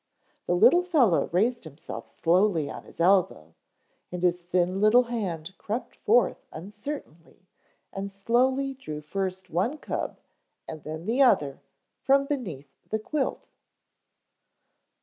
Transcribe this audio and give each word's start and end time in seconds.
The 0.47 0.55
little 0.55 0.81
fellow 0.81 1.27
raised 1.31 1.63
himself 1.63 2.07
slowly 2.09 2.71
on 2.71 2.85
his 2.85 2.99
elbow, 2.99 3.53
and 4.11 4.23
his 4.23 4.39
thin 4.41 4.81
little 4.81 5.03
hand 5.03 5.55
crept 5.59 5.95
forth 5.95 6.43
uncertainly 6.51 7.45
and 7.93 8.11
slowly 8.11 8.73
drew 8.73 9.01
first 9.01 9.51
one 9.51 9.77
cub 9.77 10.19
and 10.67 10.81
then 10.83 11.05
the 11.05 11.21
other 11.21 11.61
from 12.01 12.25
beneath 12.25 12.79
the 12.89 12.97
quilt. 12.97 13.47